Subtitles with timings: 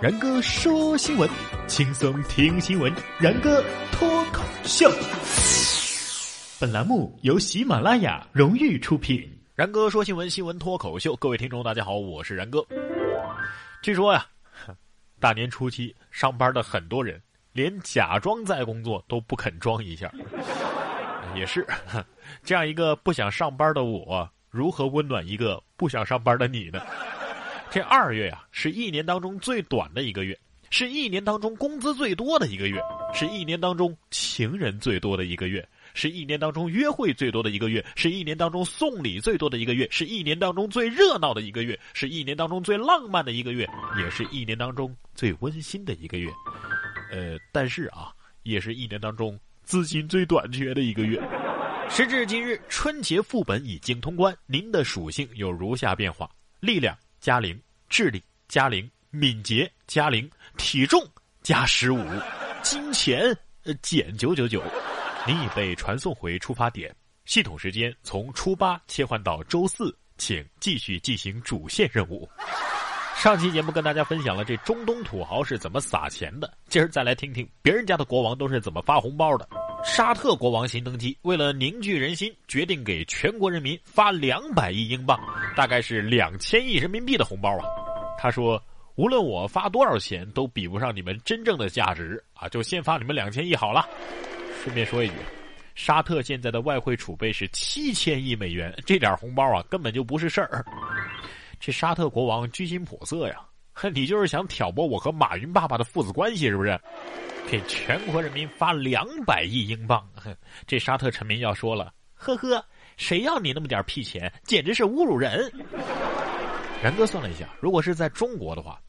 [0.00, 1.28] 然哥说新闻，
[1.66, 2.90] 轻松听新闻。
[3.18, 3.62] 然哥
[3.92, 4.90] 脱口秀，
[6.58, 9.30] 本栏目由喜马拉雅荣誉出品。
[9.54, 11.14] 然哥说新闻，新闻脱口秀。
[11.16, 12.64] 各位听众，大家好，我是然哥。
[13.82, 14.24] 据说呀，
[15.20, 17.20] 大年初七上班的很多人，
[17.52, 20.10] 连假装在工作都不肯装一下。
[21.36, 21.66] 也是，
[22.42, 26.80] 这样一个不想上班的我，如何温暖一个不想上班的你呢？
[27.70, 30.36] 这二月呀，是一年当中最短的一个月，
[30.70, 32.82] 是一年当中工资最多的一个月，
[33.14, 43.64] 是一年当中情人最多的一个月，是一年当中约会最多的一个月，是一年当中送礼最多的一个月，是一年当中最热闹的一个月，是一年当中最浪漫的一个月，
[43.96, 46.28] 也是一年当中最温馨的一个月。
[47.12, 51.22] 呃，但是啊，也是一年当中资金最短缺的一个月。
[51.88, 56.98] 时至今日，春节副本已经通关，您的属性有如下变化：力量。
[57.20, 61.04] 加零，智力加零，敏捷加零，体重
[61.42, 62.00] 加十五，
[62.62, 64.62] 金钱呃减九九九，
[65.26, 72.26] 您已被传送回出发点，系统时间从初八切换到周四，请继续进行主线任务。
[73.16, 79.46] 上期节目跟大家分享了这中东土豪是怎么撒钱的，今儿再来听听别人家的国王都是怎么发红包的。
[79.82, 85.18] 沙特国王新登基，为了凝聚人心，决定给全国人民发两百亿英镑，
[85.56, 87.64] 大概是两千亿人民币的红包啊。
[88.22, 88.62] 他说
[88.96, 92.46] ：“无论我发多少钱，都比不上你们真正的价值啊！
[92.50, 93.88] 就先发你们两千亿好了。”
[94.62, 95.14] 顺便说一句，
[95.74, 100.62] 沙特现在的外汇储备是七千亿美元，这点红包啊，根本就不是事儿。
[101.58, 103.36] 这沙特国王居心叵测呀，
[103.94, 106.78] 你就是想挑拨我和马云爸爸的父子关系是不是？
[107.50, 110.06] 给全国人民发两百亿英镑，
[110.66, 112.62] 这沙特臣民要说了，呵呵，
[112.98, 115.50] 谁要你那么点屁钱，简直是侮辱人。
[116.82, 118.80] 然哥算了一下，如果是在中国的话，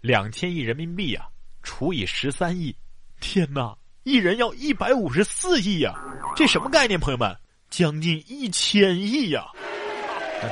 [0.00, 1.26] 两千亿人民币啊，
[1.62, 2.74] 除以十三亿，
[3.20, 5.92] 天哪，一人要一百五十四亿呀，
[6.36, 7.36] 这什么概念，朋友们？
[7.68, 9.46] 将近一千亿呀！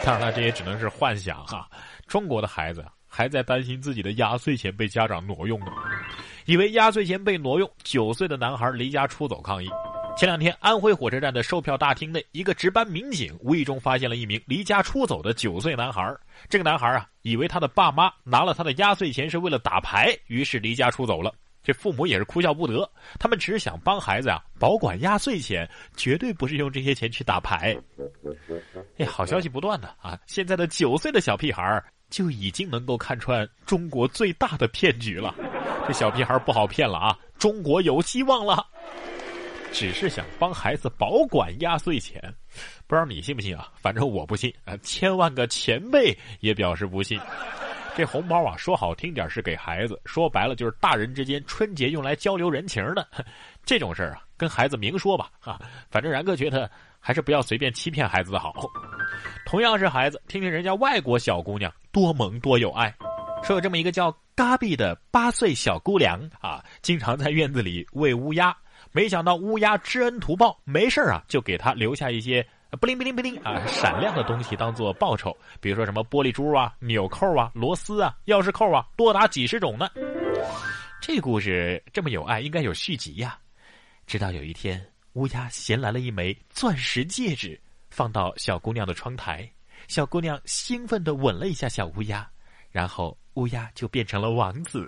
[0.05, 1.69] 当然了，这也只能是幻想哈。
[2.07, 5.67] 中国的孩子还在担心自己的压岁钱被家长挪用呢。
[6.47, 9.69] 以为压岁钱被挪用，九岁的男孩离家出走抗议。
[10.21, 16.15] 前两天，安徽火车站的售票大厅内，一个值班民警无意中发现了一名离家出走的九岁男孩。
[16.47, 21.33] 这个男孩啊，以为他的爸妈拿了他的压岁钱是为了打牌，于是离家出走了。
[21.63, 22.87] 这父母也是哭笑不得，
[23.19, 25.67] 他们只是想帮孩子啊保管压岁钱，
[25.97, 27.75] 绝对不是用这些钱去打牌。
[28.99, 30.21] 哎，好消息不断的啊！
[30.27, 35.35] 现在的九岁的小屁孩就已经能够看穿中国最大的骗局了。
[35.87, 37.19] 这小屁孩不好骗了啊！
[37.39, 38.67] 中国有希望了。
[39.73, 42.21] 只是想帮孩子保管压岁钱，
[42.87, 43.69] 不知道你信不信啊？
[43.77, 44.77] 反正我不信啊！
[44.79, 47.19] 千万个前辈也表示不信。
[47.97, 53.07] 这红包啊，说好听点是给孩子，说白了就是大人之间春节用来交流人情的。
[53.65, 55.61] 这种事儿啊，跟孩子明说吧啊！
[55.91, 58.55] 反正然哥觉得还是不要随便欺骗孩子的好。
[59.47, 62.95] 同样是孩子，听听人家外国小姑娘多萌多有爱。
[63.43, 68.55] 说有这么一个叫嘎比的八岁小姑娘啊，经常在院子里喂乌鸦。
[68.93, 72.45] 没想到乌鸦知恩图报，没事啊就给他留下一些
[72.81, 79.89] 不灵不灵不灵啊闪亮的东西当做报酬，比如说什么玻璃珠啊、纽扣啊、螺丝啊、钥匙扣啊，多达几十种呢。
[81.01, 83.39] 这故事这么有爱，应该有续集呀。
[84.07, 89.49] 直到有一天，乌鸦衔来了一枚钻石戒指，放到小姑娘的窗台。
[89.89, 92.29] 小姑娘兴奋地吻了一下小乌鸦，
[92.71, 94.87] 然后乌鸦就变成了王子。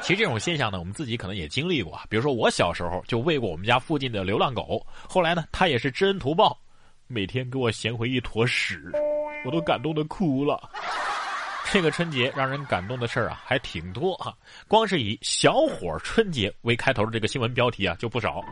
[0.00, 2.00] 其实这种现象呢，我们自己可能也经历过。
[2.08, 6.58] 比如说，我小时候就喂过我们家附近的流浪狗，后来呢，它也是知恩图报，
[7.06, 8.90] 每天给我衔回一坨屎，
[9.44, 10.70] 我都感动的哭了。
[11.72, 14.34] 这个春节让人感动的事儿啊，还挺多哈。
[14.66, 18.42] 光是以“小伙春节”为开头的这个新闻标题啊，就不少。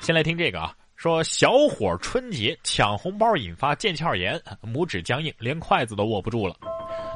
[0.00, 6.56] 先来听这个啊，说小伙春节抢红包引发腱鞘炎，拇指僵硬，连筷子都握不住了。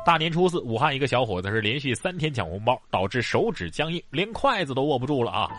[0.04, 5.50] 大年初四，武汉一个小伙子是连续三天抢红包，导致手指僵硬，连筷子都握不住了啊！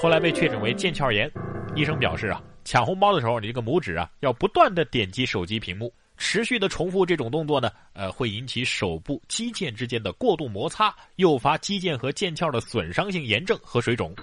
[0.00, 1.30] 后来被确诊为腱鞘炎。
[1.74, 14.14] 医生表示啊，抢红包的时候，你这个拇指啊要不断的点击手机屏幕，持续的重复这种动作呢，呃，会引起手部肌腱之间的过度摩擦，诱发肌腱和腱鞘的损伤性炎症和水肿。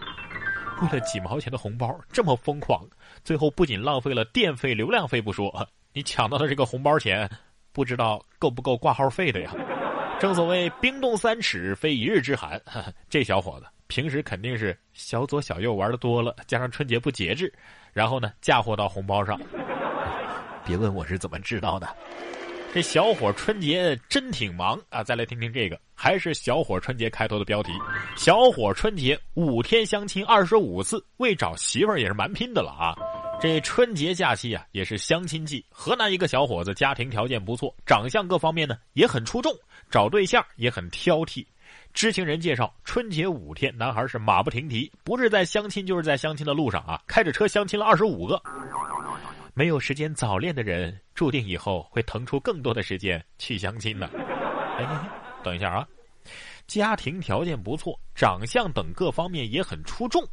[0.82, 2.84] 为了几毛钱的红包这么疯狂，
[3.24, 7.30] 最后不仅浪费了电费、流量费不说，你抢到的这个红包钱。
[7.76, 9.52] 不知道够不够挂号费的呀？
[10.18, 12.60] 正所谓冰冻三尺，非一日之寒。
[13.10, 17.54] 这小伙子平时肯定是小左小右玩的多了，加上春节不节制，
[17.92, 19.38] 然后呢嫁祸到红包上。
[20.66, 21.94] 别问我是怎么知道的。
[22.74, 25.02] 这小伙春节真挺忙啊！
[25.02, 27.72] 再来听听这个，还是小伙春节开头的标题：
[28.18, 32.96] 小伙春节五天相亲二十五次，为找媳妇也是蛮拼的了啊！
[33.40, 35.64] 这春节假期啊，也是相亲季。
[35.70, 39.54] 河南一个小伙子家庭条件不错，长相各方面呢也很出众，
[39.92, 41.46] 找对象也很挑剔。
[41.94, 48.42] 知情人介绍，春节五天，男孩是马不停蹄，不是在相亲，就是在相亲的路上啊，开着车相亲了二十五个。
[49.54, 54.08] 没有时间早恋的人，注定以后会腾出更多的时间去相亲的。
[54.78, 55.10] 哎，
[55.44, 55.88] 等一下啊，
[56.68, 60.26] 家庭条件不错，长相等各方面也很出众，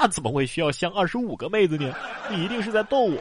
[0.00, 1.94] 那怎么会需要相二十五个妹子呢？
[2.30, 3.20] 你一定是在逗我。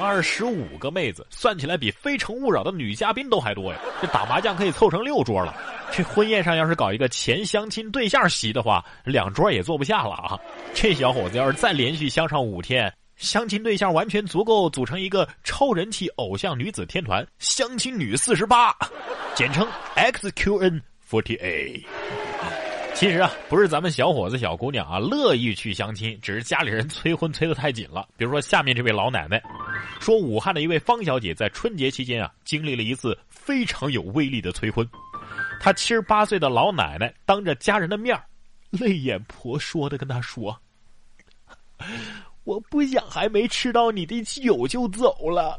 [0.00, 3.80] 二十五个妹子，算起来比《非诚勿扰》的女嘉宾都还多呀！
[4.00, 5.52] 这打麻将可以凑成六桌了。
[5.90, 10.38] 这婚宴上要是搞一个前相亲对象席的话，两桌也坐不下了啊！
[10.72, 12.92] 这小伙子要是再连续相上五天。
[13.16, 18.72] 相亲对象完全足够组成一个超人气偶像女子天团——相亲女四十八，
[19.34, 19.66] 简称
[19.96, 20.80] XQN
[21.10, 21.84] Forty Eight。
[22.98, 28.08] 其实啊，不是咱们小伙子小姑娘啊乐意去相亲，只是家里人催婚催得太紧了。
[28.16, 29.40] 比如说下面这位老奶奶，
[30.00, 34.84] 说武汉的一位方小姐在春节期间啊经历了一次非常有威力的催婚。
[35.60, 38.20] 她七十八岁的老奶奶当着家人的面
[38.70, 40.60] 泪眼婆娑的跟她说。
[42.42, 45.56] 我不想还没吃到你的酒就走了。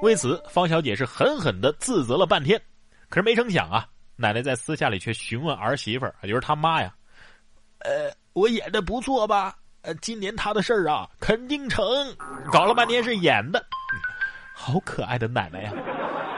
[0.00, 2.58] 为此，方小姐是狠狠的自责了半天。
[3.10, 3.86] 可是没成想啊，
[4.16, 6.94] 奶奶在私下里却询问儿媳妇儿，也就是他妈呀
[7.80, 9.56] ：“呃，我演的不错吧？
[9.82, 11.84] 呃，今年他的事儿啊，肯定成。”
[12.52, 13.64] 搞了半天是演的，
[14.54, 15.72] 好可爱的奶奶呀！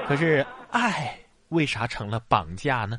[0.09, 1.19] 可是爱
[1.49, 2.99] 为啥成了绑架呢？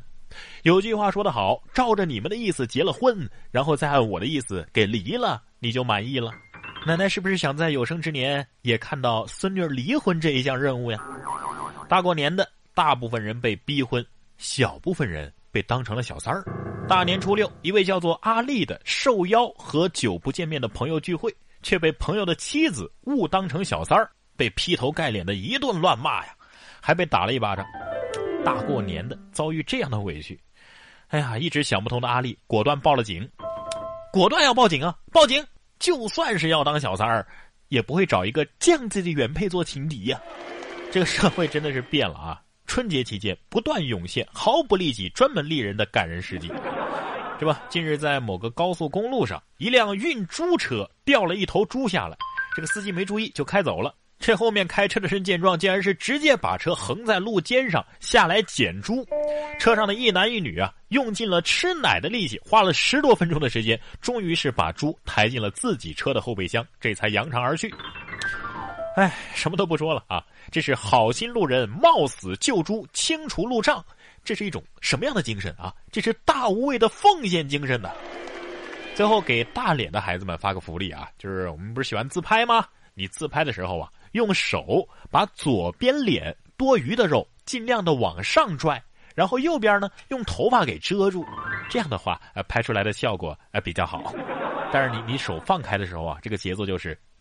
[0.62, 6.30] 有句话说得好：“照着你们的意思结了婚，然后再按我的意思给离了，你就满意了。”
[6.86, 11.02] 奶奶是不是想在有生之年也看到孙女离婚这一项任务呀？
[11.88, 14.04] 大过年的，大部分人被逼婚，
[14.38, 16.44] 小部分人被当成了小三儿。
[16.88, 26.34] 大年初六，一位叫做阿丽的受邀和久不见面的朋友聚会，却被朋友的妻子误当成小三儿，被劈头盖脸的一顿乱骂呀，
[26.80, 27.66] 还被打了一巴掌。
[28.44, 30.38] 大过年的遭遇这样的委屈，
[31.08, 33.28] 哎呀，一直想不通的阿丽果断报了警，
[34.12, 35.44] 果断要报警啊，报警！
[35.78, 37.26] 就算是要当小三儿，
[37.68, 40.20] 也不会找一个这样子的原配做情敌呀！
[40.90, 42.40] 这个社会真的是变了啊！
[42.66, 46.48] 春节期间不断涌现毫不利己、专门利人的感人事迹，
[47.38, 47.62] 是吧？
[47.68, 52.16] 近日在某个高速公路上，一辆运猪车掉了一头猪下来，
[52.54, 53.94] 这个司机没注意就开走了。
[54.18, 59.06] 这后面开车的人见状，竟然是直接把车横在路肩上下来捡猪。
[59.58, 67.70] 车上的一男一女啊，用尽了吃奶的力气，花了十多分钟的时间，终于是把猪抬进了自己车的后备箱，这才扬长而去。
[68.96, 70.24] 哎，什么都不说了啊！
[70.50, 73.84] 这是好心路人冒死救猪，清除路障，
[74.24, 75.72] 这是一种什么样的精神啊？
[75.92, 77.90] 这是大无畏的奉献精神呢！
[78.94, 82.66] 最后给大脸的孩子们发个福利啊，就是我们不是喜欢自拍吗？
[82.94, 83.92] 你自拍的时候啊。
[84.12, 88.82] 用手把左边脸多余的肉尽量的往上拽，
[89.14, 91.22] 然后右边呢用头发给遮住，
[91.68, 94.14] 这样的话呃拍出来的效果呃比较好。
[94.72, 96.98] 但是你你手放开的时候啊，这个节奏就是